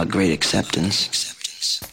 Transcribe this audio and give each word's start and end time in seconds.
uh, 0.00 0.04
great 0.04 0.32
acceptance. 0.32 1.89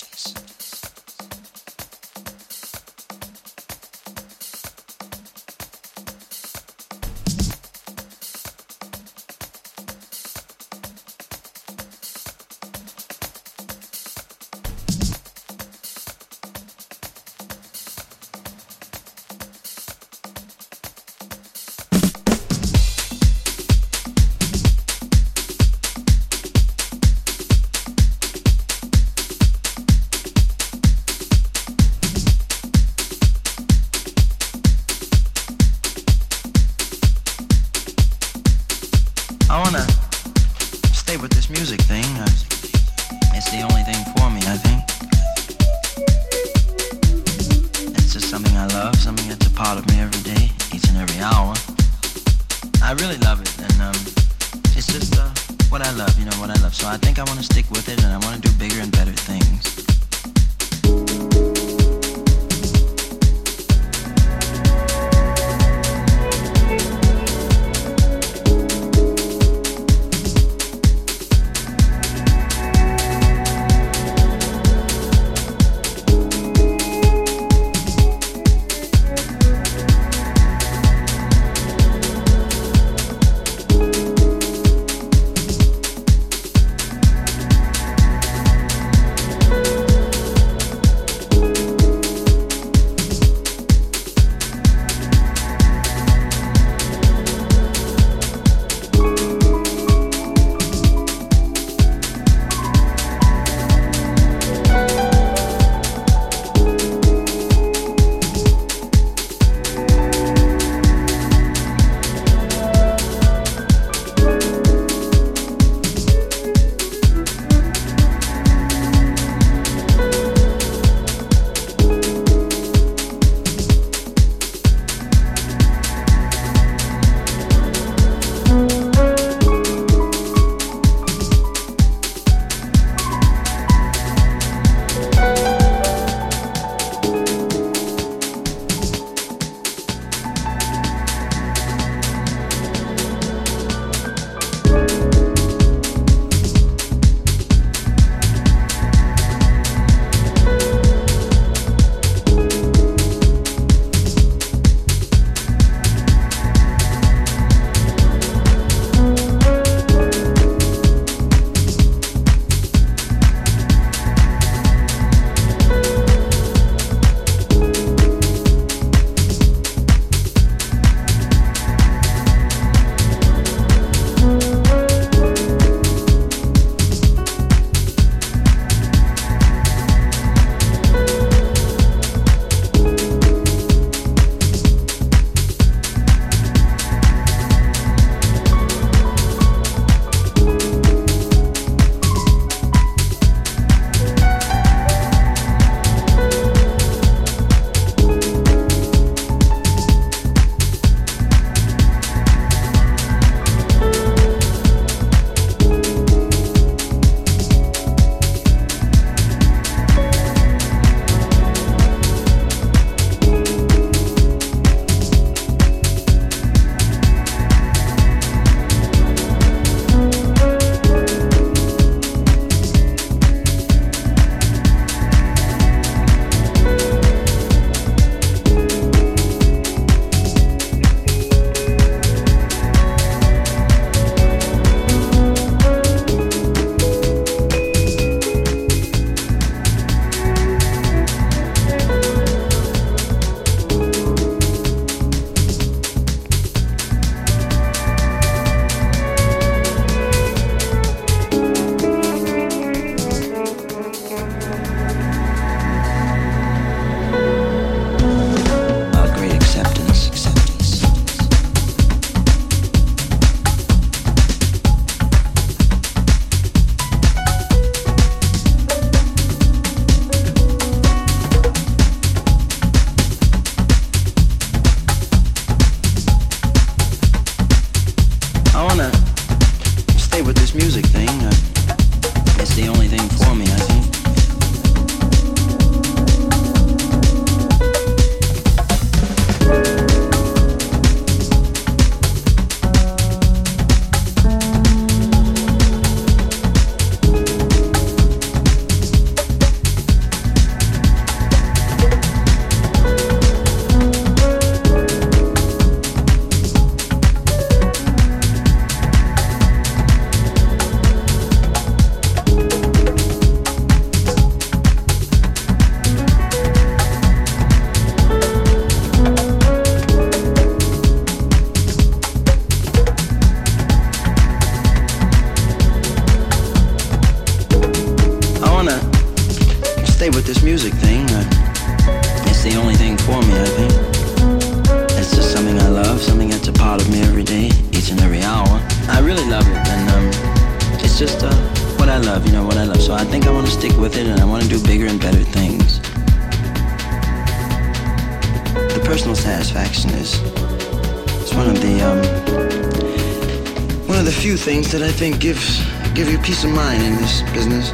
Think 354.97 355.19
gives 355.19 355.63
give 355.93 356.09
you 356.09 356.17
peace 356.17 356.43
of 356.43 356.49
mind 356.49 356.81
in 356.81 356.95
this 356.95 357.21
business. 357.31 357.71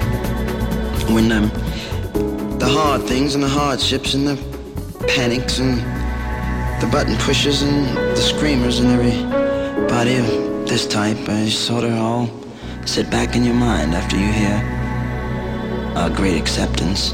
When 1.09 1.31
um, 1.31 1.47
the 2.59 2.67
hard 2.67 3.03
things 3.03 3.33
and 3.33 3.41
the 3.41 3.47
hardships 3.47 4.13
and 4.13 4.27
the 4.27 4.35
panics 5.07 5.57
and 5.59 5.77
the 6.81 6.89
button 6.91 7.15
pushes 7.19 7.61
and 7.61 7.85
the 7.95 8.17
screamers 8.17 8.79
and 8.81 8.91
everybody 8.91 10.17
of 10.17 10.25
this 10.67 10.85
type 10.85 11.17
uh, 11.29 11.47
sort 11.47 11.85
of 11.85 11.93
all 11.93 12.29
sit 12.85 13.09
back 13.09 13.37
in 13.37 13.45
your 13.45 13.55
mind 13.55 13.93
after 13.93 14.17
you 14.17 14.29
hear 14.29 14.57
a 15.95 16.11
great 16.13 16.37
acceptance. 16.37 17.13